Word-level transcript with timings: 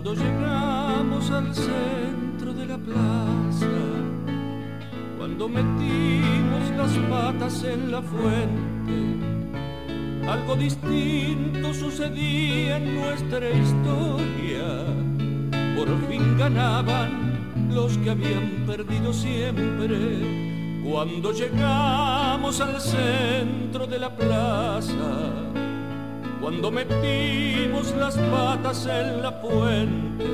Cuando 0.00 0.14
llegamos 0.14 1.28
al 1.32 1.52
centro 1.52 2.52
de 2.52 2.66
la 2.66 2.78
plaza, 2.78 3.66
cuando 5.18 5.48
metimos 5.48 6.70
las 6.76 6.92
patas 7.10 7.64
en 7.64 7.90
la 7.90 8.00
fuente, 8.00 8.94
algo 10.30 10.54
distinto 10.54 11.74
sucedía 11.74 12.76
en 12.76 12.94
nuestra 12.94 13.50
historia. 13.50 14.86
Por 15.76 15.88
fin 16.08 16.38
ganaban 16.38 17.68
los 17.74 17.98
que 17.98 18.10
habían 18.10 18.66
perdido 18.68 19.12
siempre. 19.12 19.98
Cuando 20.88 21.32
llegamos 21.32 22.60
al 22.60 22.80
centro 22.80 23.84
de 23.88 23.98
la 23.98 24.14
plaza, 24.14 24.94
cuando 26.40 26.70
metimos 26.70 27.92
las 27.96 28.16
patas 28.16 28.86
en 28.86 29.22
la 29.22 29.32
fuente, 29.32 30.24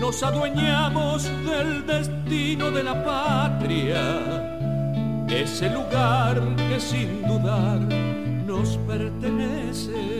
nos 0.00 0.22
adueñamos 0.22 1.24
del 1.44 1.86
destino 1.86 2.70
de 2.70 2.82
la 2.82 3.04
patria, 3.04 4.02
ese 5.28 5.70
lugar 5.70 6.40
que 6.68 6.78
sin 6.78 7.22
dudar 7.26 7.80
nos 8.46 8.76
pertenece. 8.86 10.15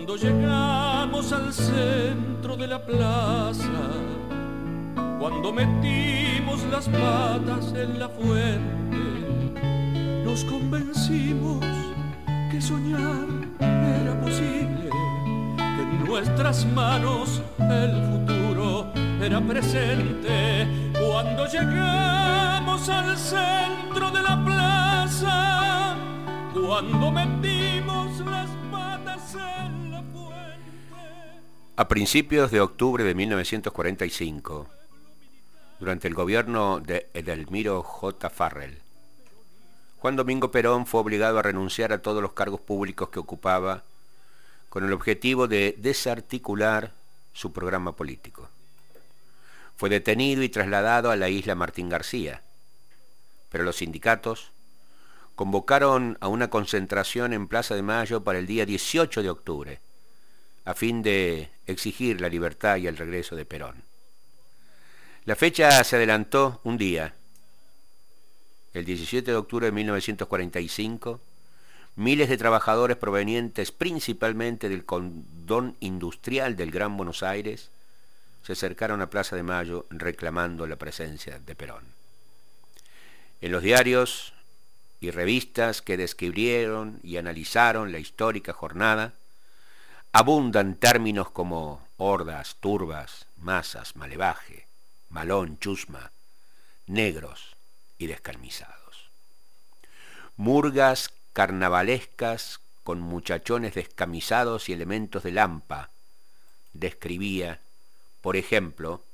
Cuando 0.00 0.16
llegamos 0.16 1.30
al 1.30 1.52
centro 1.52 2.56
de 2.56 2.66
la 2.66 2.78
plaza, 2.78 3.90
cuando 5.18 5.52
metimos 5.52 6.64
las 6.72 6.88
patas 6.88 7.74
en 7.74 7.98
la 7.98 8.08
fuente, 8.08 8.96
nos 10.24 10.42
convencimos 10.46 11.62
que 12.50 12.62
soñar 12.62 13.26
era 13.60 14.18
posible, 14.22 14.88
que 15.58 15.82
en 15.82 16.04
nuestras 16.06 16.64
manos 16.64 17.42
el 17.58 18.02
futuro 18.10 18.86
era 19.20 19.38
presente. 19.42 20.66
Cuando 20.94 21.46
llegamos 21.46 22.88
al 22.88 23.18
centro 23.18 24.10
de 24.10 24.22
la 24.22 24.42
plaza, 24.46 25.94
cuando 26.54 27.10
metimos 27.10 28.18
las 28.20 28.39
A 31.80 31.88
principios 31.88 32.50
de 32.50 32.60
octubre 32.60 33.04
de 33.04 33.14
1945, 33.14 34.68
durante 35.78 36.08
el 36.08 36.14
gobierno 36.14 36.78
de 36.78 37.08
Edelmiro 37.14 37.82
J. 37.82 38.28
Farrell, 38.28 38.82
Juan 39.96 40.14
Domingo 40.14 40.50
Perón 40.50 40.84
fue 40.84 41.00
obligado 41.00 41.38
a 41.38 41.42
renunciar 41.42 41.94
a 41.94 42.02
todos 42.02 42.20
los 42.20 42.34
cargos 42.34 42.60
públicos 42.60 43.08
que 43.08 43.18
ocupaba 43.18 43.82
con 44.68 44.84
el 44.84 44.92
objetivo 44.92 45.48
de 45.48 45.74
desarticular 45.78 46.92
su 47.32 47.50
programa 47.50 47.96
político. 47.96 48.50
Fue 49.78 49.88
detenido 49.88 50.42
y 50.42 50.50
trasladado 50.50 51.10
a 51.10 51.16
la 51.16 51.30
isla 51.30 51.54
Martín 51.54 51.88
García, 51.88 52.42
pero 53.48 53.64
los 53.64 53.76
sindicatos 53.76 54.50
convocaron 55.34 56.18
a 56.20 56.28
una 56.28 56.50
concentración 56.50 57.32
en 57.32 57.48
Plaza 57.48 57.74
de 57.74 57.80
Mayo 57.80 58.22
para 58.22 58.38
el 58.38 58.46
día 58.46 58.66
18 58.66 59.22
de 59.22 59.30
octubre, 59.30 59.80
a 60.70 60.74
fin 60.74 61.02
de 61.02 61.50
exigir 61.66 62.20
la 62.20 62.28
libertad 62.28 62.76
y 62.76 62.86
el 62.86 62.96
regreso 62.96 63.34
de 63.34 63.44
Perón. 63.44 63.82
La 65.24 65.34
fecha 65.34 65.82
se 65.82 65.96
adelantó 65.96 66.60
un 66.64 66.78
día. 66.78 67.14
El 68.72 68.84
17 68.84 69.32
de 69.32 69.36
octubre 69.36 69.66
de 69.66 69.72
1945, 69.72 71.20
miles 71.96 72.28
de 72.28 72.38
trabajadores 72.38 72.96
provenientes 72.96 73.72
principalmente 73.72 74.68
del 74.68 74.84
condón 74.84 75.76
industrial 75.80 76.54
del 76.56 76.70
Gran 76.70 76.96
Buenos 76.96 77.22
Aires 77.24 77.70
se 78.44 78.52
acercaron 78.52 79.02
a 79.02 79.10
Plaza 79.10 79.34
de 79.36 79.42
Mayo 79.42 79.86
reclamando 79.90 80.66
la 80.66 80.76
presencia 80.76 81.40
de 81.40 81.54
Perón. 81.56 81.84
En 83.40 83.50
los 83.50 83.62
diarios 83.62 84.34
y 85.00 85.10
revistas 85.10 85.82
que 85.82 85.96
describieron 85.96 87.00
y 87.02 87.16
analizaron 87.16 87.90
la 87.90 87.98
histórica 87.98 88.52
jornada, 88.52 89.14
abundan 90.12 90.74
términos 90.74 91.30
como 91.30 91.86
hordas, 91.96 92.56
turbas, 92.60 93.26
masas, 93.36 93.94
malevaje, 93.96 94.66
malón, 95.08 95.58
chusma, 95.58 96.10
negros 96.86 97.56
y 97.98 98.06
descalmizados. 98.06 99.10
Murgas 100.36 101.12
carnavalescas 101.32 102.60
con 102.82 103.00
muchachones 103.00 103.74
descamisados 103.74 104.68
y 104.68 104.72
elementos 104.72 105.22
de 105.22 105.32
lampa, 105.32 105.90
describía, 106.72 107.60
por 108.20 108.36
ejemplo, 108.36 109.04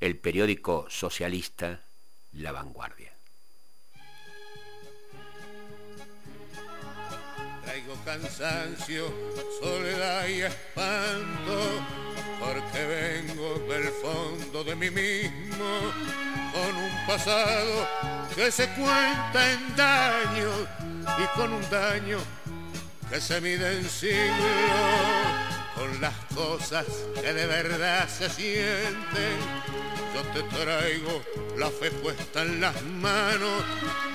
el 0.00 0.16
periódico 0.16 0.86
socialista 0.88 1.80
La 2.32 2.50
Vanguardia. 2.50 3.12
Cansancio, 8.12 9.10
soledad 9.58 10.26
y 10.26 10.42
espanto, 10.42 11.82
porque 12.38 12.84
vengo 12.84 13.58
del 13.72 13.88
fondo 13.88 14.62
de 14.64 14.76
mí 14.76 14.90
mismo, 14.90 15.80
con 16.52 16.76
un 16.76 17.06
pasado 17.06 17.88
que 18.34 18.50
se 18.50 18.68
cuenta 18.70 19.52
en 19.52 19.76
daños 19.76 20.68
y 21.18 21.38
con 21.38 21.54
un 21.54 21.70
daño 21.70 22.18
que 23.08 23.18
se 23.18 23.40
mide 23.40 23.78
en 23.78 23.88
siglos, 23.88 24.20
con 25.74 26.00
las 26.00 26.14
cosas 26.34 26.84
que 27.14 27.32
de 27.32 27.46
verdad 27.46 28.06
se 28.08 28.28
sienten. 28.28 29.38
Yo 30.14 30.22
te 30.34 30.42
traigo 30.54 31.22
la 31.56 31.70
fe 31.70 31.90
puesta 31.90 32.42
en 32.42 32.60
las 32.60 32.82
manos 32.82 33.64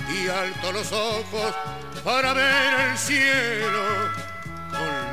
y 0.09 0.27
alto 0.27 0.71
los 0.71 0.91
ojos 0.91 1.55
para 2.03 2.33
ver 2.33 2.91
el 2.91 2.97
cielo 2.97 3.86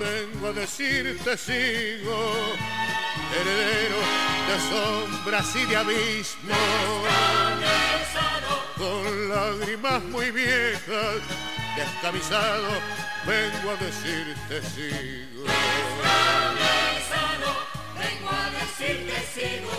Vengo 0.00 0.48
a 0.48 0.52
decirte 0.52 1.36
sigo, 1.36 2.34
heredero 3.38 4.00
de 4.48 4.56
sombras 4.68 5.56
y 5.56 5.64
de 5.66 5.76
abismos, 5.76 6.58
con 8.76 9.28
lágrimas 9.28 10.02
muy 10.04 10.30
viejas, 10.32 11.20
descamisado, 11.76 12.68
vengo 13.26 13.70
a 13.70 13.76
decirte 13.76 14.62
sigo. 14.74 15.44
Vengo 17.96 18.30
a 18.30 18.50
decirte 18.50 19.16
sigo, 19.32 19.76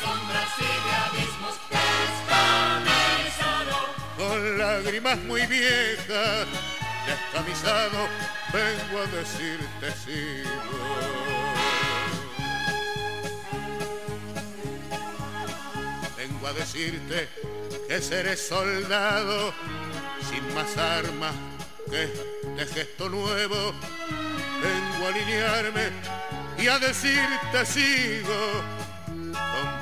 sombras 0.00 0.48
y 0.58 0.64
de 0.64 0.92
abismos 1.06 1.56
descamisado. 1.70 3.76
Con 4.16 4.58
lágrimas 4.58 5.18
muy 5.18 5.46
viejas, 5.46 6.46
descamisado, 7.06 8.08
vengo 8.52 8.98
a 9.00 9.06
decirte 9.06 9.92
sigo. 10.04 10.50
Vengo 16.16 16.46
a 16.46 16.52
decirte 16.52 17.28
que 17.88 18.00
seré 18.02 18.36
soldado 18.36 19.54
sin 20.28 20.54
más 20.54 20.76
armas 20.76 21.34
que 21.90 22.12
este 22.58 22.74
gesto 22.74 23.08
nuevo. 23.08 23.72
Vengo 24.60 25.06
a 25.06 25.08
alinearme 25.08 25.90
y 26.58 26.66
a 26.66 26.78
decirte 26.78 27.64
sigo, 27.64 28.62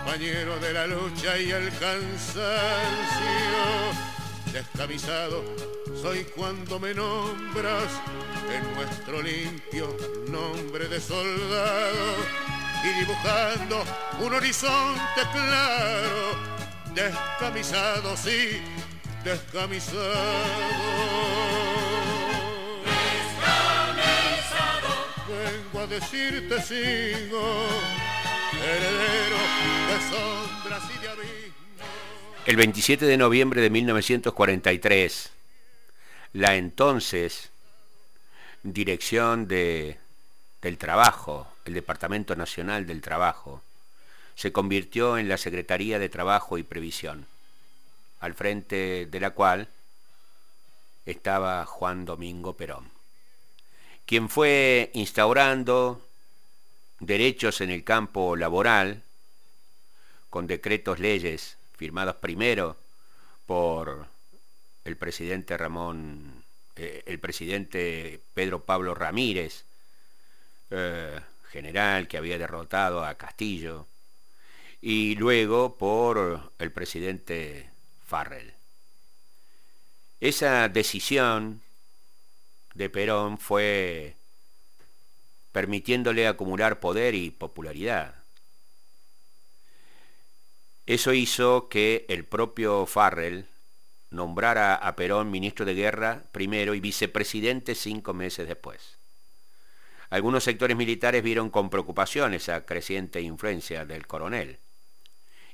compañero 0.06 0.56
de 0.60 0.72
la 0.72 0.86
lucha 0.86 1.36
y 1.36 1.50
el 1.50 1.68
cansancio. 1.80 2.44
Descamisado 4.52 5.42
soy 6.00 6.24
cuando 6.36 6.78
me 6.78 6.94
nombras 6.94 7.90
en 8.48 8.74
nuestro 8.76 9.20
limpio 9.20 9.96
nombre 10.28 10.86
de 10.86 11.00
soldado 11.00 12.14
y 12.84 13.00
dibujando 13.00 13.82
un 14.20 14.34
horizonte 14.34 15.22
claro. 15.32 16.36
Descamisado 16.94 18.16
sí, 18.16 18.60
descamisado. 19.24 19.96
Vengo 25.28 25.80
a 25.80 25.86
decirte 25.88 26.62
sigo, 26.62 27.66
heredero. 28.62 29.36
El 32.46 32.56
27 32.56 33.06
de 33.06 33.16
noviembre 33.16 33.60
de 33.60 33.70
1943, 33.70 35.30
la 36.34 36.54
entonces 36.54 37.50
Dirección 38.62 39.48
de, 39.48 39.98
del 40.62 40.78
Trabajo, 40.78 41.48
el 41.64 41.74
Departamento 41.74 42.36
Nacional 42.36 42.86
del 42.86 43.00
Trabajo, 43.00 43.62
se 44.36 44.52
convirtió 44.52 45.18
en 45.18 45.28
la 45.28 45.38
Secretaría 45.38 45.98
de 45.98 46.08
Trabajo 46.08 46.56
y 46.56 46.62
Previsión, 46.62 47.26
al 48.20 48.34
frente 48.34 49.06
de 49.06 49.20
la 49.20 49.30
cual 49.30 49.68
estaba 51.04 51.64
Juan 51.66 52.04
Domingo 52.04 52.56
Perón, 52.56 52.90
quien 54.04 54.28
fue 54.28 54.90
instaurando 54.94 56.05
derechos 57.00 57.60
en 57.60 57.70
el 57.70 57.84
campo 57.84 58.36
laboral 58.36 59.02
con 60.30 60.46
decretos 60.46 60.98
leyes 60.98 61.56
firmados 61.76 62.16
primero 62.16 62.76
por 63.46 64.06
el 64.84 64.96
presidente 64.96 65.56
Ramón 65.56 66.46
eh, 66.78 67.02
el 67.06 67.18
presidente 67.18 68.20
Pedro 68.34 68.62
Pablo 68.62 68.94
Ramírez, 68.94 69.64
eh, 70.70 71.18
general 71.48 72.06
que 72.06 72.18
había 72.18 72.36
derrotado 72.36 73.02
a 73.02 73.14
Castillo, 73.14 73.86
y 74.82 75.14
luego 75.14 75.78
por 75.78 76.52
el 76.58 76.72
presidente 76.72 77.70
Farrell. 78.06 78.52
Esa 80.20 80.68
decisión 80.68 81.62
de 82.74 82.90
Perón 82.90 83.38
fue 83.38 84.16
permitiéndole 85.56 86.26
acumular 86.26 86.80
poder 86.80 87.14
y 87.14 87.30
popularidad. 87.30 88.14
Eso 90.84 91.14
hizo 91.14 91.70
que 91.70 92.04
el 92.10 92.26
propio 92.26 92.84
Farrell 92.84 93.46
nombrara 94.10 94.74
a 94.74 94.94
Perón 94.96 95.30
ministro 95.30 95.64
de 95.64 95.72
Guerra 95.72 96.24
primero 96.30 96.74
y 96.74 96.80
vicepresidente 96.80 97.74
cinco 97.74 98.12
meses 98.12 98.46
después. 98.46 98.98
Algunos 100.10 100.44
sectores 100.44 100.76
militares 100.76 101.22
vieron 101.22 101.48
con 101.48 101.70
preocupación 101.70 102.34
esa 102.34 102.66
creciente 102.66 103.22
influencia 103.22 103.86
del 103.86 104.06
coronel. 104.06 104.58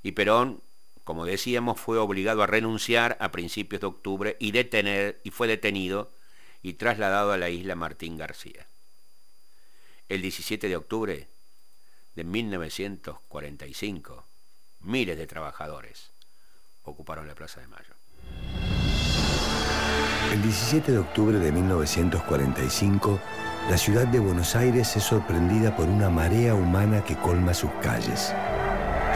Y 0.03 0.11
Perón, 0.11 0.65
como 1.05 1.27
decíamos, 1.27 1.79
fue 1.79 1.99
obligado 1.99 2.43
a 2.43 2.49
renunciar 2.49 3.17
a 3.21 3.31
principios 3.31 3.83
de 3.83 3.87
octubre 3.87 4.37
y, 4.41 4.53
y 4.59 5.31
fue 5.31 5.47
detenido 5.47 6.11
y 6.61 6.73
trasladado 6.73 7.31
a 7.31 7.39
la 7.39 7.51
isla 7.51 7.77
Martín 7.77 8.17
García. 8.17 8.67
El 10.13 10.21
17 10.21 10.69
de 10.69 10.77
octubre 10.77 11.27
de 12.15 12.25
1945, 12.25 14.27
miles 14.81 15.17
de 15.17 15.27
trabajadores 15.27 16.13
ocuparon 16.83 17.27
la 17.27 17.35
Plaza 17.35 17.63
de 17.63 17.69
Mayo. 17.69 17.95
El 20.31 20.43
17 20.43 20.93
de 20.93 20.99
octubre 20.99 21.39
de 21.39 21.51
1945, 21.51 23.19
la 23.71 23.79
ciudad 23.79 24.07
de 24.07 24.19
Buenos 24.19 24.55
Aires 24.55 24.95
es 24.95 25.03
sorprendida 25.03 25.75
por 25.75 25.89
una 25.89 26.11
marea 26.11 26.55
humana 26.55 27.03
que 27.03 27.17
colma 27.17 27.55
sus 27.55 27.71
calles. 27.81 28.35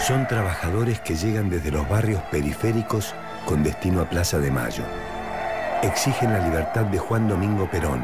Son 0.00 0.26
trabajadores 0.26 1.02
que 1.02 1.14
llegan 1.14 1.50
desde 1.50 1.72
los 1.72 1.86
barrios 1.86 2.22
periféricos 2.30 3.14
con 3.44 3.62
destino 3.62 4.00
a 4.00 4.08
Plaza 4.08 4.38
de 4.38 4.50
Mayo. 4.50 4.84
Exigen 5.82 6.32
la 6.32 6.48
libertad 6.48 6.86
de 6.86 6.98
Juan 6.98 7.28
Domingo 7.28 7.70
Perón, 7.70 8.02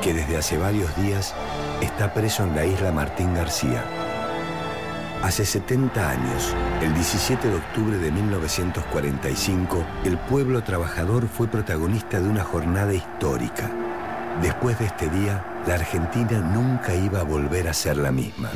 que 0.00 0.14
desde 0.14 0.38
hace 0.38 0.56
varios 0.56 0.96
días 0.96 1.34
está 1.80 2.12
preso 2.12 2.44
en 2.44 2.54
la 2.54 2.64
isla 2.64 2.92
Martín 2.92 3.34
García. 3.34 3.84
Hace 5.22 5.44
70 5.44 6.10
años, 6.10 6.54
el 6.80 6.94
17 6.94 7.48
de 7.48 7.54
octubre 7.54 7.98
de 7.98 8.10
1945, 8.10 9.84
el 10.04 10.18
pueblo 10.18 10.62
trabajador 10.62 11.28
fue 11.28 11.46
protagonista 11.46 12.20
de 12.20 12.28
una 12.28 12.42
jornada 12.42 12.94
histórica. 12.94 13.70
Después 14.40 14.78
de 14.78 14.86
este 14.86 15.10
día, 15.10 15.44
la 15.66 15.74
Argentina 15.74 16.38
nunca 16.38 16.94
iba 16.94 17.20
a 17.20 17.24
volver 17.24 17.68
a 17.68 17.74
ser 17.74 17.98
la 17.98 18.10
misma. 18.10 18.50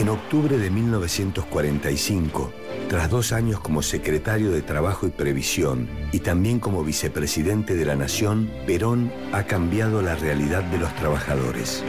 En 0.00 0.08
octubre 0.08 0.56
de 0.56 0.70
1945, 0.70 2.50
tras 2.88 3.10
dos 3.10 3.32
años 3.32 3.60
como 3.60 3.82
secretario 3.82 4.50
de 4.50 4.62
Trabajo 4.62 5.06
y 5.06 5.10
Previsión 5.10 5.90
y 6.10 6.20
también 6.20 6.58
como 6.58 6.82
vicepresidente 6.82 7.74
de 7.74 7.84
la 7.84 7.96
Nación, 7.96 8.50
Perón 8.66 9.12
ha 9.34 9.42
cambiado 9.42 10.00
la 10.00 10.16
realidad 10.16 10.62
de 10.62 10.78
los 10.78 10.96
trabajadores. 10.96 11.84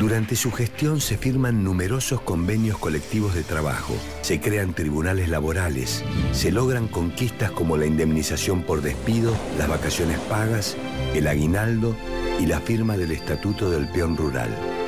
Durante 0.00 0.34
su 0.34 0.50
gestión 0.50 1.02
se 1.02 1.18
firman 1.18 1.62
numerosos 1.62 2.22
convenios 2.22 2.78
colectivos 2.78 3.34
de 3.34 3.42
trabajo, 3.42 3.94
se 4.22 4.40
crean 4.40 4.72
tribunales 4.72 5.28
laborales, 5.28 6.02
se 6.32 6.52
logran 6.52 6.88
conquistas 6.88 7.50
como 7.50 7.76
la 7.76 7.84
indemnización 7.84 8.62
por 8.62 8.80
despido, 8.80 9.36
las 9.58 9.68
vacaciones 9.68 10.18
pagas, 10.20 10.74
el 11.14 11.26
aguinaldo 11.26 11.94
y 12.40 12.46
la 12.46 12.60
firma 12.60 12.96
del 12.96 13.12
Estatuto 13.12 13.70
del 13.70 13.88
Peón 13.88 14.16
Rural. 14.16 14.81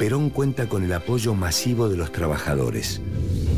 Perón 0.00 0.30
cuenta 0.30 0.66
con 0.66 0.82
el 0.82 0.94
apoyo 0.94 1.34
masivo 1.34 1.90
de 1.90 1.98
los 1.98 2.10
trabajadores, 2.10 3.02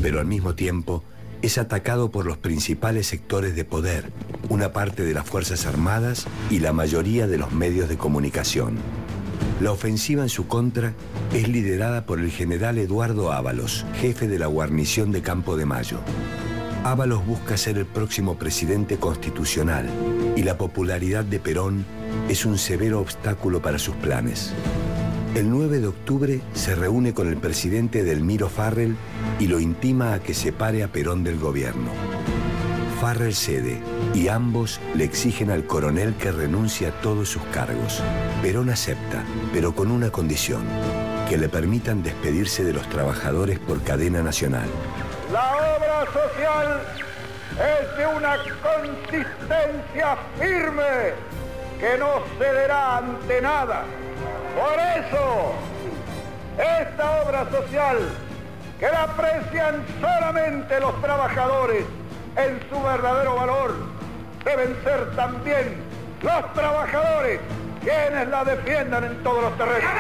pero 0.03 0.19
al 0.19 0.27
mismo 0.27 0.56
tiempo 0.56 1.05
es 1.41 1.56
atacado 1.56 2.11
por 2.11 2.27
los 2.27 2.37
principales 2.37 3.06
sectores 3.06 3.55
de 3.55 3.65
poder, 3.65 4.11
una 4.49 4.73
parte 4.73 5.05
de 5.05 5.15
las 5.15 5.25
Fuerzas 5.25 5.67
Armadas 5.67 6.27
y 6.50 6.59
la 6.59 6.73
mayoría 6.73 7.29
de 7.29 7.39
los 7.39 7.53
medios 7.53 7.89
de 7.89 7.97
comunicación. 7.97 8.75
La 9.61 9.71
ofensiva 9.71 10.25
en 10.25 10.29
su 10.29 10.49
contra 10.49 10.94
es 11.33 11.47
liderada 11.47 12.06
por 12.06 12.19
el 12.19 12.33
general 12.33 12.77
Eduardo 12.79 13.31
Ábalos, 13.31 13.87
jefe 14.00 14.27
de 14.27 14.41
la 14.41 14.49
guarnición 14.49 15.12
de 15.12 15.23
Campo 15.23 15.56
de 15.56 15.67
Mayo. 15.67 16.01
Ábalos 16.82 17.25
busca 17.25 17.56
ser 17.56 17.79
el 17.79 17.87
próximo 17.87 18.37
presidente 18.37 18.96
constitucional 18.96 19.89
y 20.34 20.43
la 20.43 20.58
popularidad 20.58 21.22
de 21.22 21.39
Perón 21.39 21.84
es 22.29 22.44
un 22.44 22.58
severo 22.58 22.99
obstáculo 22.99 23.63
para 23.63 23.79
sus 23.79 23.94
planes. 23.94 24.53
El 25.34 25.48
9 25.48 25.81
de 25.81 25.86
octubre 25.86 26.43
se 26.53 26.74
reúne 26.74 27.15
con 27.15 27.27
el 27.27 27.39
presidente 27.39 28.05
Delmiro 28.05 28.51
Farrell 28.51 28.96
y 29.39 29.46
lo 29.46 29.60
intima 29.60 30.12
a 30.12 30.20
que 30.20 30.34
separe 30.34 30.82
a 30.82 30.89
Perón 30.89 31.24
del 31.24 31.39
gobierno. 31.39 31.91
Farrell 33.01 33.34
cede 33.34 33.81
y 34.12 34.29
ambos 34.29 34.79
le 34.94 35.05
exigen 35.05 35.51
al 35.51 35.67
coronel 35.67 36.15
que 36.17 36.32
renuncie 36.32 36.89
a 36.89 37.01
todos 37.01 37.31
sus 37.31 37.43
cargos. 37.44 38.03
Perón 38.43 38.69
acepta, 38.69 39.24
pero 39.55 39.74
con 39.74 39.91
una 39.91 40.10
condición, 40.10 40.65
que 41.31 41.39
le 41.39 41.48
permitan 41.48 42.03
despedirse 42.03 42.62
de 42.62 42.74
los 42.74 42.86
trabajadores 42.91 43.58
por 43.58 43.82
cadena 43.82 44.22
nacional. 44.22 44.69
La 45.32 45.51
obra 45.56 46.05
social 46.12 46.82
es 47.55 47.96
de 47.96 48.06
una 48.06 48.36
consistencia 48.62 50.19
firme 50.39 51.15
que 51.81 51.96
no 51.98 52.22
cederá 52.39 52.98
ante 52.98 53.41
nada. 53.41 53.86
Por 54.55 54.79
eso, 54.79 55.53
esta 56.59 57.23
obra 57.23 57.51
social, 57.51 57.99
que 58.79 58.87
la 58.87 59.03
aprecian 59.05 59.85
solamente 60.01 60.81
los 60.81 61.01
trabajadores, 61.01 61.85
en 62.37 62.59
su 62.71 62.82
verdadero 62.82 63.37
valor. 63.37 63.75
Deben 64.44 64.77
ser 64.82 65.15
también 65.15 65.77
los 66.23 66.53
trabajadores 66.55 67.41
quienes 67.81 68.29
la 68.29 68.44
defiendan 68.44 69.05
en 69.05 69.23
todos 69.23 69.43
los 69.43 69.59
terrenos. 69.59 69.91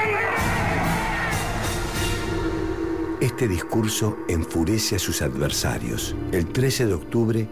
Este 3.20 3.46
discurso 3.46 4.18
enfurece 4.28 4.96
a 4.96 4.98
sus 4.98 5.22
adversarios. 5.22 6.16
El 6.32 6.46
13 6.52 6.86
de 6.86 6.94
octubre, 6.94 7.48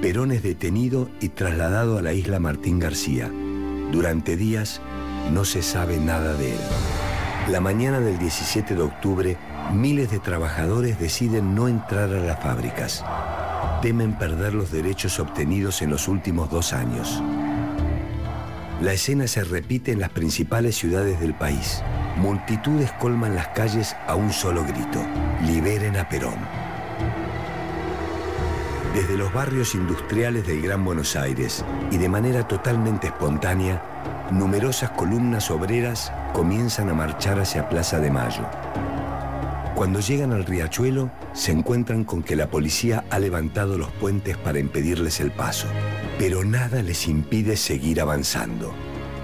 Perón 0.00 0.32
es 0.32 0.42
detenido 0.42 1.10
y 1.20 1.30
trasladado 1.30 1.98
a 1.98 2.02
la 2.02 2.14
isla 2.14 2.40
Martín 2.40 2.78
García. 2.78 3.30
Durante 3.92 4.36
días 4.36 4.80
no 5.30 5.44
se 5.44 5.62
sabe 5.62 5.98
nada 5.98 6.34
de 6.34 6.52
él. 6.52 6.60
La 7.48 7.60
mañana 7.60 8.00
del 8.00 8.18
17 8.18 8.74
de 8.74 8.82
octubre, 8.82 9.36
miles 9.72 10.10
de 10.10 10.18
trabajadores 10.18 10.98
deciden 10.98 11.54
no 11.54 11.68
entrar 11.68 12.10
a 12.10 12.20
las 12.20 12.40
fábricas 12.40 13.04
temen 13.80 14.12
perder 14.12 14.54
los 14.54 14.70
derechos 14.70 15.18
obtenidos 15.20 15.80
en 15.82 15.90
los 15.90 16.06
últimos 16.06 16.50
dos 16.50 16.72
años. 16.72 17.22
La 18.82 18.92
escena 18.92 19.26
se 19.26 19.44
repite 19.44 19.92
en 19.92 20.00
las 20.00 20.10
principales 20.10 20.76
ciudades 20.76 21.20
del 21.20 21.34
país. 21.34 21.82
Multitudes 22.16 22.92
colman 22.92 23.34
las 23.34 23.48
calles 23.48 23.94
a 24.06 24.14
un 24.14 24.32
solo 24.32 24.64
grito. 24.64 25.04
Liberen 25.46 25.96
a 25.96 26.08
Perón. 26.08 26.38
Desde 28.94 29.16
los 29.16 29.32
barrios 29.32 29.76
industriales 29.76 30.44
del 30.48 30.62
Gran 30.62 30.84
Buenos 30.84 31.14
Aires 31.14 31.64
y 31.92 31.96
de 31.96 32.08
manera 32.08 32.48
totalmente 32.48 33.06
espontánea, 33.06 34.28
numerosas 34.32 34.90
columnas 34.90 35.48
obreras 35.52 36.12
comienzan 36.32 36.88
a 36.88 36.94
marchar 36.94 37.38
hacia 37.38 37.68
Plaza 37.68 38.00
de 38.00 38.10
Mayo. 38.10 38.44
Cuando 39.76 40.00
llegan 40.00 40.32
al 40.32 40.44
riachuelo, 40.44 41.08
se 41.32 41.52
encuentran 41.52 42.02
con 42.02 42.24
que 42.24 42.34
la 42.34 42.50
policía 42.50 43.04
ha 43.10 43.20
levantado 43.20 43.78
los 43.78 43.92
puentes 43.92 44.36
para 44.36 44.58
impedirles 44.58 45.20
el 45.20 45.30
paso. 45.30 45.68
Pero 46.18 46.44
nada 46.44 46.82
les 46.82 47.06
impide 47.06 47.56
seguir 47.56 48.00
avanzando. 48.00 48.74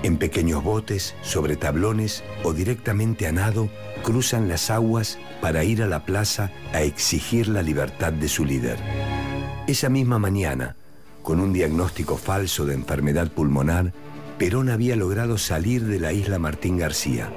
En 0.04 0.16
pequeños 0.16 0.62
botes, 0.62 1.16
sobre 1.22 1.56
tablones 1.56 2.22
o 2.44 2.52
directamente 2.52 3.26
a 3.26 3.32
nado, 3.32 3.68
cruzan 4.04 4.48
las 4.48 4.70
aguas 4.70 5.18
para 5.40 5.64
ir 5.64 5.82
a 5.82 5.88
la 5.88 6.04
plaza 6.04 6.52
a 6.72 6.82
exigir 6.82 7.48
la 7.48 7.62
libertad 7.62 8.12
de 8.12 8.28
su 8.28 8.44
líder. 8.44 8.78
Esa 9.66 9.88
misma 9.88 10.20
mañana, 10.20 10.76
con 11.24 11.40
un 11.40 11.52
diagnóstico 11.52 12.16
falso 12.16 12.66
de 12.66 12.74
enfermedad 12.74 13.32
pulmonar, 13.32 13.92
Perón 14.38 14.70
había 14.70 14.94
logrado 14.94 15.38
salir 15.38 15.84
de 15.86 15.98
la 15.98 16.12
isla 16.12 16.38
Martín 16.38 16.78
García. 16.78 17.32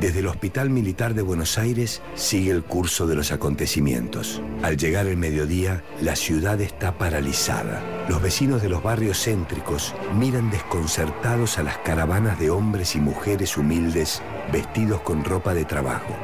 Desde 0.00 0.18
el 0.18 0.26
Hospital 0.26 0.68
Militar 0.68 1.14
de 1.14 1.22
Buenos 1.22 1.56
Aires 1.56 2.02
sigue 2.16 2.50
el 2.50 2.64
curso 2.64 3.06
de 3.06 3.14
los 3.14 3.30
acontecimientos. 3.30 4.42
Al 4.64 4.76
llegar 4.76 5.06
el 5.06 5.16
mediodía, 5.16 5.84
la 6.00 6.16
ciudad 6.16 6.60
está 6.60 6.98
paralizada. 6.98 7.84
Los 8.08 8.20
vecinos 8.20 8.60
de 8.60 8.68
los 8.68 8.82
barrios 8.82 9.22
céntricos 9.22 9.94
miran 10.18 10.50
desconcertados 10.50 11.58
a 11.58 11.62
las 11.62 11.78
caravanas 11.78 12.40
de 12.40 12.50
hombres 12.50 12.96
y 12.96 13.00
mujeres 13.00 13.56
humildes 13.56 14.22
vestidos 14.52 15.02
con 15.02 15.22
ropa 15.22 15.54
de 15.54 15.64
trabajo. 15.64 16.16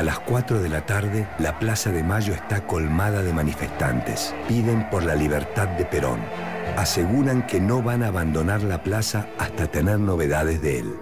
A 0.00 0.02
las 0.02 0.18
4 0.20 0.62
de 0.62 0.70
la 0.70 0.86
tarde, 0.86 1.28
la 1.38 1.58
Plaza 1.58 1.92
de 1.92 2.02
Mayo 2.02 2.32
está 2.32 2.66
colmada 2.66 3.22
de 3.22 3.34
manifestantes. 3.34 4.34
Piden 4.48 4.88
por 4.88 5.02
la 5.02 5.14
libertad 5.14 5.68
de 5.68 5.84
Perón. 5.84 6.20
Aseguran 6.78 7.46
que 7.46 7.60
no 7.60 7.82
van 7.82 8.02
a 8.02 8.06
abandonar 8.06 8.62
la 8.62 8.82
plaza 8.82 9.28
hasta 9.38 9.66
tener 9.66 10.00
novedades 10.00 10.62
de 10.62 10.78
él. 10.78 10.94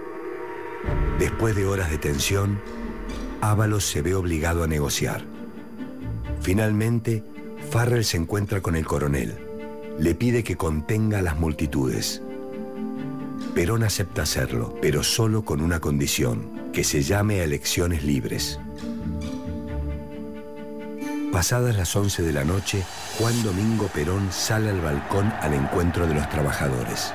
Después 1.17 1.55
de 1.55 1.65
horas 1.65 1.89
de 1.89 1.97
tensión, 1.97 2.59
Ábalos 3.39 3.85
se 3.85 4.01
ve 4.01 4.15
obligado 4.15 4.65
a 4.65 4.67
negociar. 4.67 5.23
Finalmente, 6.41 7.23
Farrell 7.71 8.03
se 8.03 8.17
encuentra 8.17 8.59
con 8.59 8.75
el 8.75 8.85
coronel. 8.85 9.33
Le 9.97 10.13
pide 10.13 10.43
que 10.43 10.57
contenga 10.57 11.19
a 11.19 11.21
las 11.21 11.39
multitudes. 11.39 12.21
Perón 13.55 13.83
acepta 13.83 14.23
hacerlo, 14.23 14.75
pero 14.81 15.03
solo 15.03 15.45
con 15.45 15.61
una 15.61 15.79
condición, 15.79 16.69
que 16.73 16.83
se 16.83 17.01
llame 17.01 17.39
a 17.39 17.45
elecciones 17.45 18.03
libres. 18.03 18.59
Pasadas 21.31 21.75
las 21.75 21.95
11 21.95 22.23
de 22.23 22.33
la 22.33 22.43
noche, 22.43 22.83
Juan 23.19 23.43
Domingo 23.43 23.87
Perón 23.87 24.31
sale 24.31 24.71
al 24.71 24.81
balcón 24.81 25.31
al 25.41 25.53
encuentro 25.53 26.07
de 26.07 26.15
los 26.15 26.27
trabajadores. 26.27 27.13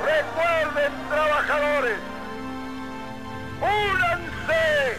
Recuerden, 0.00 0.92
trabajadores, 1.08 1.98
únanse, 3.60 4.98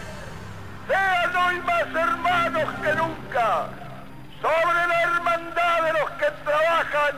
sean 0.90 1.36
hoy 1.38 1.62
más 1.62 2.04
hermanos 2.04 2.74
que 2.84 2.96
nunca, 2.96 3.70
sobre 4.42 4.88
la 4.88 5.02
hermandad 5.04 5.84
de 5.86 5.94
los 5.94 6.12
que 6.12 6.26
trabajan, 6.44 7.16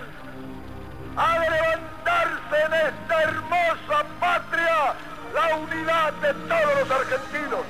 a 1.17 1.39
levantarse 1.39 2.55
en 2.67 2.73
esta 2.73 3.23
hermosa 3.23 4.05
patria 4.19 4.93
la 5.33 5.55
unidad 5.55 6.13
de 6.21 6.33
todos 6.33 6.87
los 6.87 6.91
argentinos. 6.91 7.65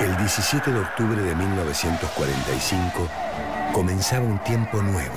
El 0.00 0.16
17 0.16 0.72
de 0.72 0.80
octubre 0.80 1.22
de 1.22 1.34
1945 1.34 3.08
comenzaba 3.72 4.24
un 4.24 4.38
tiempo 4.42 4.82
nuevo, 4.82 5.14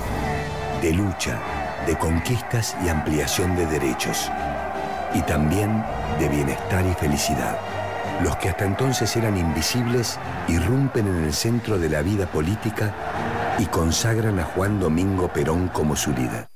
de 0.80 0.92
lucha, 0.92 1.40
de 1.86 1.96
conquistas 1.98 2.76
y 2.84 2.88
ampliación 2.88 3.56
de 3.56 3.66
derechos, 3.66 4.30
y 5.14 5.22
también 5.22 5.84
de 6.18 6.28
bienestar 6.28 6.86
y 6.86 6.94
felicidad. 6.94 7.58
Los 8.22 8.36
que 8.36 8.48
hasta 8.48 8.64
entonces 8.64 9.14
eran 9.16 9.36
invisibles 9.36 10.18
irrumpen 10.48 11.08
en 11.08 11.24
el 11.24 11.34
centro 11.34 11.78
de 11.78 11.88
la 11.88 12.02
vida 12.02 12.26
política 12.26 12.94
y 13.58 13.66
consagran 13.66 14.38
a 14.38 14.44
Juan 14.44 14.78
Domingo 14.78 15.32
Perón 15.32 15.68
como 15.68 15.96
su 15.96 16.12
líder. 16.12 16.48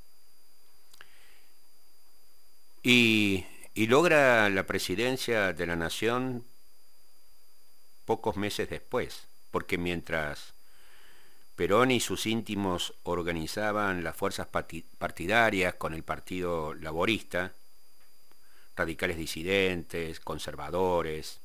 Y, 2.82 3.46
y 3.74 3.86
logra 3.88 4.48
la 4.48 4.64
presidencia 4.64 5.52
de 5.52 5.66
la 5.66 5.76
nación 5.76 6.44
pocos 8.10 8.36
meses 8.36 8.68
después, 8.68 9.28
porque 9.52 9.78
mientras 9.78 10.52
Perón 11.54 11.92
y 11.92 12.00
sus 12.00 12.26
íntimos 12.26 12.92
organizaban 13.04 14.02
las 14.02 14.16
fuerzas 14.16 14.48
partidarias 14.98 15.74
con 15.74 15.94
el 15.94 16.02
Partido 16.02 16.74
Laborista, 16.74 17.52
radicales 18.74 19.16
disidentes, 19.16 20.18
conservadores, 20.18 21.38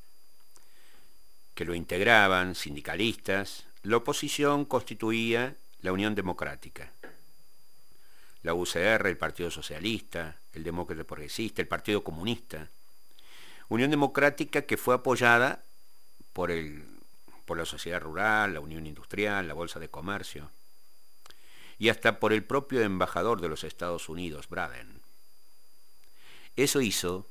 que 1.54 1.64
lo 1.64 1.72
integraban, 1.72 2.56
sindicalistas, 2.56 3.66
la 3.84 3.98
oposición 3.98 4.64
constituía 4.64 5.54
la 5.82 5.92
Unión 5.92 6.16
Democrática. 6.16 6.90
La 8.42 8.54
UCR, 8.54 9.06
el 9.06 9.18
Partido 9.18 9.52
Socialista, 9.52 10.40
el 10.52 10.64
Demócrata 10.64 11.04
Progresista, 11.04 11.62
el 11.62 11.68
Partido 11.68 12.02
Comunista. 12.02 12.70
Unión 13.68 13.92
Democrática 13.92 14.62
que 14.62 14.76
fue 14.76 14.96
apoyada 14.96 15.62
por, 16.36 16.50
el, 16.50 16.84
por 17.46 17.56
la 17.56 17.64
sociedad 17.64 17.98
rural, 17.98 18.52
la 18.52 18.60
Unión 18.60 18.86
Industrial, 18.86 19.48
la 19.48 19.54
Bolsa 19.54 19.80
de 19.80 19.88
Comercio, 19.88 20.50
y 21.78 21.88
hasta 21.88 22.20
por 22.20 22.34
el 22.34 22.44
propio 22.44 22.82
embajador 22.82 23.40
de 23.40 23.48
los 23.48 23.64
Estados 23.64 24.10
Unidos, 24.10 24.46
Braden. 24.46 25.00
Eso 26.54 26.82
hizo 26.82 27.26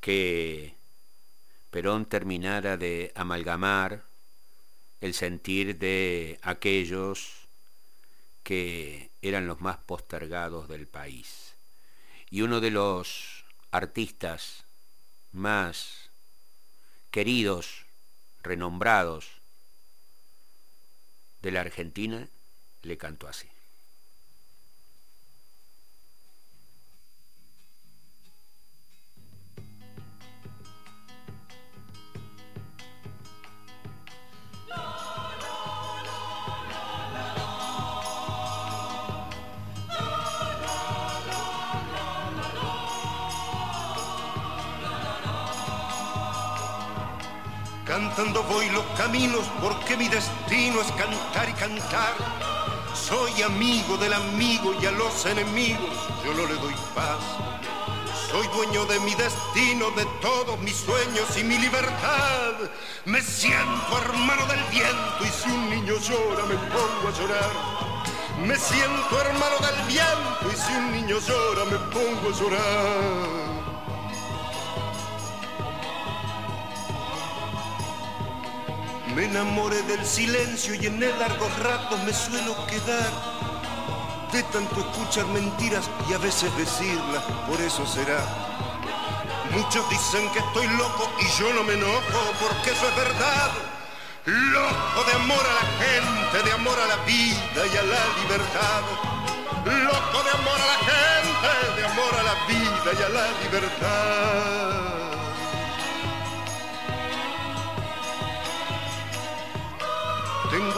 que 0.00 0.74
Perón 1.70 2.06
terminara 2.06 2.78
de 2.78 3.12
amalgamar 3.14 4.04
el 5.02 5.12
sentir 5.12 5.76
de 5.76 6.40
aquellos 6.40 7.46
que 8.42 9.10
eran 9.20 9.46
los 9.46 9.60
más 9.60 9.76
postergados 9.76 10.66
del 10.66 10.86
país. 10.88 11.56
Y 12.30 12.40
uno 12.40 12.62
de 12.62 12.70
los 12.70 13.44
artistas 13.70 14.64
más 15.30 16.08
queridos 17.10 17.84
renombrados 18.42 19.40
de 21.42 21.50
la 21.52 21.60
Argentina, 21.60 22.28
le 22.82 22.96
cantó 22.98 23.28
así. 23.28 23.48
Cantando 47.98 48.44
voy 48.44 48.68
los 48.68 48.84
caminos 48.96 49.44
porque 49.60 49.96
mi 49.96 50.08
destino 50.08 50.80
es 50.80 50.86
cantar 50.92 51.48
y 51.48 51.52
cantar. 51.54 52.14
Soy 52.94 53.42
amigo 53.42 53.96
del 53.96 54.12
amigo 54.12 54.72
y 54.80 54.86
a 54.86 54.92
los 54.92 55.26
enemigos 55.26 55.96
yo 56.24 56.32
no 56.32 56.46
le 56.46 56.54
doy 56.54 56.74
paz. 56.94 57.18
Soy 58.30 58.46
dueño 58.54 58.86
de 58.86 59.00
mi 59.00 59.16
destino, 59.16 59.90
de 59.96 60.06
todos 60.22 60.60
mis 60.60 60.76
sueños 60.76 61.36
y 61.36 61.42
mi 61.42 61.58
libertad. 61.58 62.70
Me 63.04 63.20
siento 63.20 63.98
hermano 64.00 64.46
del 64.46 64.62
viento 64.70 65.24
y 65.24 65.28
si 65.30 65.50
un 65.50 65.68
niño 65.68 65.94
llora 65.98 66.46
me 66.46 66.54
pongo 66.54 67.08
a 67.08 67.18
llorar. 67.18 67.50
Me 68.46 68.54
siento 68.54 69.20
hermano 69.20 69.56
del 69.58 69.86
viento 69.88 70.52
y 70.52 70.56
si 70.56 70.72
un 70.72 70.92
niño 70.92 71.18
llora 71.18 71.64
me 71.64 71.78
pongo 71.90 72.28
a 72.28 72.38
llorar. 72.38 73.47
Enamoré 79.30 79.82
del 79.82 80.04
silencio 80.04 80.74
y 80.74 80.86
en 80.86 81.02
el 81.02 81.18
largos 81.18 81.52
ratos 81.58 81.98
me 82.04 82.12
suelo 82.12 82.54
quedar. 82.66 83.10
De 84.32 84.42
tanto 84.44 84.80
escuchar 84.80 85.26
mentiras 85.26 85.88
y 86.08 86.14
a 86.14 86.18
veces 86.18 86.54
decirlas, 86.56 87.22
por 87.46 87.60
eso 87.60 87.86
será. 87.86 88.20
Muchos 89.50 89.88
dicen 89.90 90.30
que 90.32 90.38
estoy 90.38 90.66
loco 90.76 91.10
y 91.20 91.40
yo 91.40 91.52
no 91.54 91.62
me 91.64 91.74
enojo 91.74 92.20
porque 92.40 92.70
eso 92.70 92.88
es 92.88 92.96
verdad. 92.96 93.50
Loco 94.24 95.04
de 95.06 95.12
amor 95.12 95.44
a 95.44 95.54
la 95.60 95.66
gente, 95.82 96.42
de 96.48 96.52
amor 96.52 96.78
a 96.78 96.86
la 96.86 96.96
vida 97.04 97.60
y 97.72 97.76
a 97.76 97.82
la 97.82 98.04
libertad. 98.20 98.82
Loco 99.64 100.22
de 100.24 100.30
amor 100.40 100.58
a 100.60 100.66
la 100.66 100.78
gente, 100.90 101.80
de 101.80 101.86
amor 101.86 102.14
a 102.18 102.22
la 102.22 102.34
vida 102.46 102.90
y 102.98 103.02
a 103.02 103.08
la 103.08 103.26
libertad. 103.42 105.07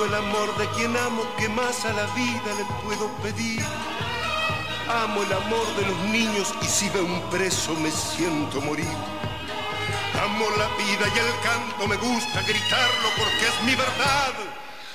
El 0.06 0.14
amor 0.14 0.56
de 0.56 0.66
quien 0.70 0.96
amo, 0.96 1.22
que 1.36 1.46
más 1.50 1.84
a 1.84 1.92
la 1.92 2.06
vida 2.14 2.54
le 2.56 2.64
puedo 2.82 3.06
pedir. 3.22 3.62
Amo 4.88 5.22
el 5.22 5.32
amor 5.32 5.66
de 5.76 5.86
los 5.86 5.98
niños 6.10 6.54
y 6.62 6.64
si 6.64 6.88
veo 6.88 7.04
un 7.04 7.20
preso 7.28 7.74
me 7.74 7.90
siento 7.90 8.62
morir. 8.62 8.96
Amo 10.24 10.46
la 10.56 10.68
vida 10.78 11.06
y 11.14 11.18
el 11.18 11.32
canto, 11.44 11.86
me 11.86 11.96
gusta 11.96 12.40
gritarlo 12.42 13.08
porque 13.18 13.44
es 13.46 13.62
mi 13.62 13.74
verdad. 13.74 14.32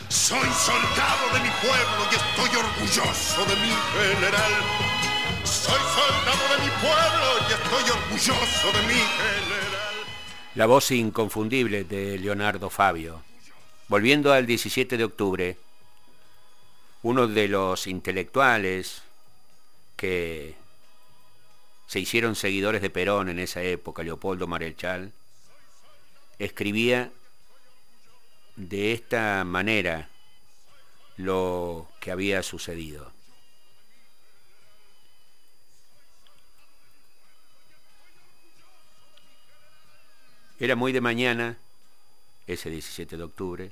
Soy 0.09 0.49
soldado 0.49 1.25
de 1.33 1.39
mi 1.39 1.51
pueblo 1.61 2.01
y 2.11 2.15
estoy 2.15 2.59
orgulloso 2.59 3.45
de 3.45 3.55
mi 3.61 3.73
general. 3.93 4.53
Soy 5.43 5.81
soldado 5.95 6.43
de 6.49 6.65
mi 6.65 6.71
pueblo 6.81 7.27
y 7.47 7.53
estoy 7.53 7.85
orgulloso 7.91 8.71
de 8.73 8.87
mi 8.87 8.99
general. 8.99 10.05
La 10.55 10.65
voz 10.65 10.89
inconfundible 10.89 11.83
de 11.83 12.17
Leonardo 12.17 12.71
Fabio. 12.71 13.21
Volviendo 13.87 14.33
al 14.33 14.47
17 14.47 14.97
de 14.97 15.03
octubre, 15.03 15.57
uno 17.03 17.27
de 17.27 17.47
los 17.47 17.85
intelectuales 17.85 19.03
que 19.95 20.55
se 21.85 21.99
hicieron 21.99 22.35
seguidores 22.35 22.81
de 22.81 22.89
Perón 22.89 23.29
en 23.29 23.37
esa 23.37 23.61
época, 23.61 24.01
Leopoldo 24.01 24.47
Marechal, 24.47 25.11
escribía 26.39 27.11
de 28.55 28.93
esta 28.93 29.43
manera 29.43 30.09
lo 31.17 31.87
que 31.99 32.09
había 32.09 32.41
sucedido. 32.41 33.11
Era 40.59 40.75
muy 40.75 40.91
de 40.91 41.01
mañana, 41.01 41.59
ese 42.47 42.69
17 42.69 43.17
de 43.17 43.23
octubre, 43.23 43.71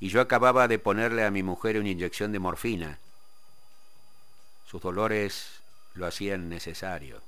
y 0.00 0.08
yo 0.08 0.20
acababa 0.20 0.68
de 0.68 0.78
ponerle 0.78 1.24
a 1.24 1.30
mi 1.30 1.42
mujer 1.42 1.78
una 1.78 1.88
inyección 1.88 2.32
de 2.32 2.38
morfina. 2.38 2.98
Sus 4.66 4.80
dolores 4.80 5.60
lo 5.94 6.06
hacían 6.06 6.48
necesario. 6.48 7.22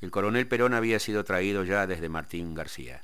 El 0.00 0.10
coronel 0.10 0.48
Perón 0.48 0.74
había 0.74 0.98
sido 0.98 1.24
traído 1.24 1.64
ya 1.64 1.86
desde 1.86 2.08
Martín 2.08 2.54
García. 2.54 3.02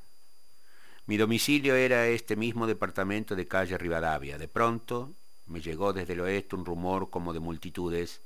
Mi 1.07 1.17
domicilio 1.17 1.75
era 1.75 2.07
este 2.09 2.37
mismo 2.37 2.67
departamento 2.67 3.35
de 3.35 3.47
calle 3.47 3.79
Rivadavia. 3.79 4.37
De 4.37 4.49
pronto 4.49 5.15
me 5.47 5.61
llegó 5.61 5.93
desde 5.93 6.13
el 6.13 6.21
oeste 6.21 6.57
un 6.57 6.67
rumor 6.67 7.09
como 7.09 7.33
de 7.33 7.41
multitudes 7.41 8.21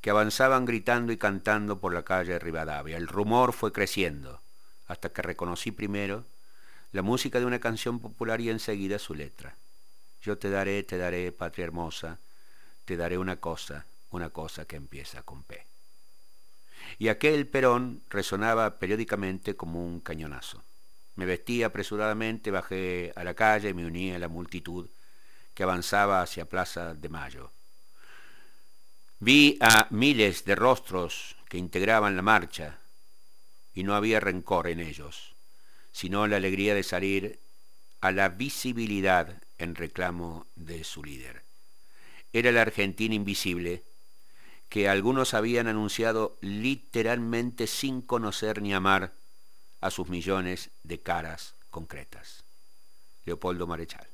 que 0.00 0.10
avanzaban 0.10 0.64
gritando 0.64 1.12
y 1.12 1.18
cantando 1.18 1.78
por 1.78 1.94
la 1.94 2.02
calle 2.02 2.38
Rivadavia. 2.38 2.96
El 2.96 3.06
rumor 3.06 3.52
fue 3.52 3.70
creciendo 3.70 4.40
hasta 4.88 5.10
que 5.10 5.22
reconocí 5.22 5.70
primero 5.70 6.24
la 6.92 7.02
música 7.02 7.38
de 7.38 7.46
una 7.46 7.60
canción 7.60 8.00
popular 8.00 8.40
y 8.40 8.50
enseguida 8.50 8.98
su 8.98 9.14
letra. 9.14 9.56
Yo 10.22 10.38
te 10.38 10.50
daré, 10.50 10.82
te 10.82 10.98
daré, 10.98 11.32
patria 11.32 11.64
hermosa, 11.64 12.18
te 12.84 12.96
daré 12.96 13.16
una 13.18 13.36
cosa, 13.36 13.86
una 14.10 14.30
cosa 14.30 14.64
que 14.64 14.76
empieza 14.76 15.22
con 15.22 15.42
P. 15.44 15.66
Y 16.98 17.08
aquel 17.08 17.46
perón 17.46 18.02
resonaba 18.10 18.78
periódicamente 18.78 19.56
como 19.56 19.84
un 19.84 20.00
cañonazo. 20.00 20.62
Me 21.14 21.26
vestí 21.26 21.62
apresuradamente, 21.62 22.50
bajé 22.50 23.12
a 23.14 23.24
la 23.24 23.34
calle 23.34 23.70
y 23.70 23.74
me 23.74 23.86
uní 23.86 24.12
a 24.12 24.18
la 24.18 24.28
multitud 24.28 24.88
que 25.54 25.62
avanzaba 25.62 26.22
hacia 26.22 26.48
Plaza 26.48 26.94
de 26.94 27.08
Mayo. 27.08 27.52
Vi 29.18 29.58
a 29.60 29.86
miles 29.90 30.44
de 30.44 30.54
rostros 30.54 31.36
que 31.48 31.58
integraban 31.58 32.16
la 32.16 32.22
marcha 32.22 32.78
y 33.74 33.82
no 33.82 33.94
había 33.94 34.20
rencor 34.20 34.68
en 34.68 34.80
ellos, 34.80 35.29
sino 35.92 36.26
la 36.26 36.36
alegría 36.36 36.74
de 36.74 36.82
salir 36.82 37.40
a 38.00 38.12
la 38.12 38.28
visibilidad 38.28 39.42
en 39.58 39.74
reclamo 39.74 40.46
de 40.56 40.84
su 40.84 41.04
líder. 41.04 41.44
Era 42.32 42.52
la 42.52 42.62
Argentina 42.62 43.14
invisible 43.14 43.82
que 44.68 44.88
algunos 44.88 45.34
habían 45.34 45.66
anunciado 45.66 46.38
literalmente 46.40 47.66
sin 47.66 48.02
conocer 48.02 48.62
ni 48.62 48.72
amar 48.72 49.12
a 49.80 49.90
sus 49.90 50.08
millones 50.08 50.70
de 50.84 51.00
caras 51.00 51.54
concretas. 51.70 52.44
Leopoldo 53.24 53.66
Marechal. 53.66 54.06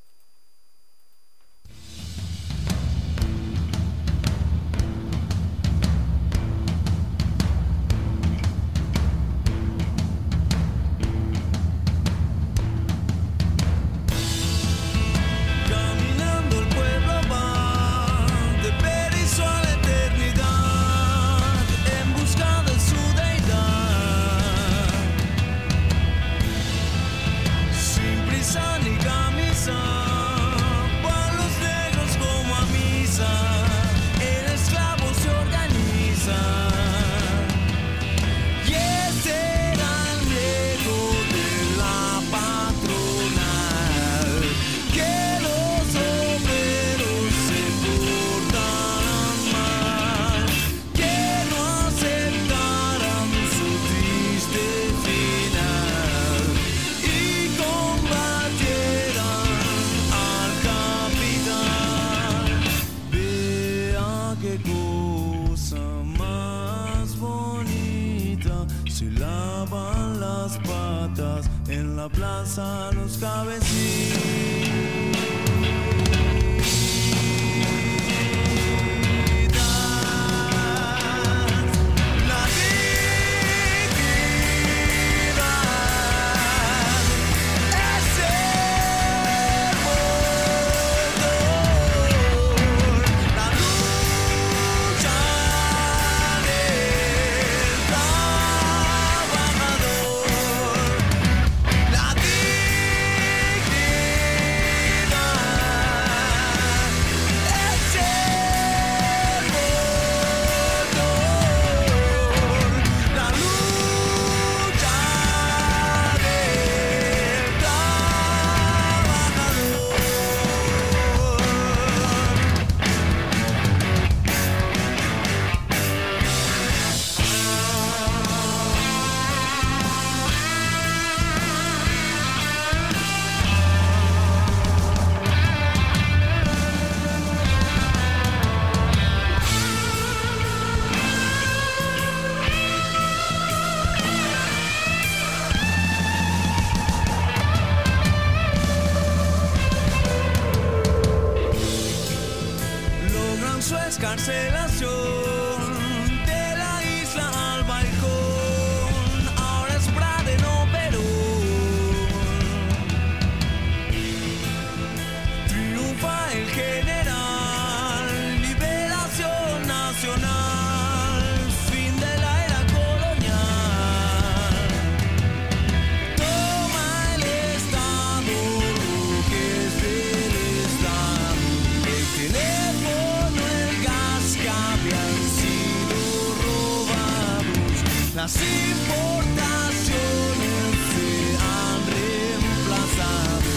Las 188.26 188.42
importaciones 188.42 190.74
se 190.90 191.10
han 191.46 191.78
reemplazado, 191.94 193.54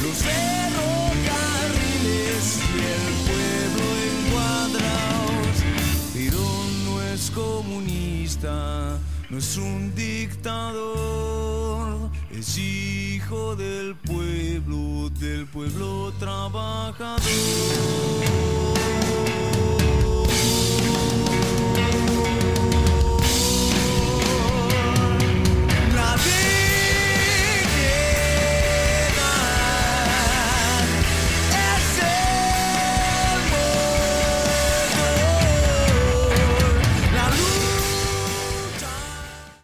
los 0.00 0.16
ferrocarriles 0.22 2.62
y 2.62 2.78
el 2.94 3.06
pueblo 3.26 3.82
encuadrados. 4.06 5.54
Pero 6.14 6.38
no 6.84 6.94
es 7.02 7.22
comunista, 7.32 8.54
no 9.28 9.38
es 9.38 9.56
un 9.56 9.92
dictador, 9.96 12.08
es 12.30 12.58
hijo 12.58 13.56
del 13.56 13.96
pueblo, 13.96 15.10
del 15.18 15.46
pueblo 15.46 16.12
trabajador. 16.20 17.16